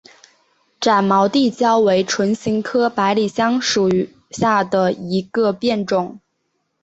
[0.79, 3.87] 展毛地椒为唇形科百里香属
[4.31, 6.19] 下的一个变种。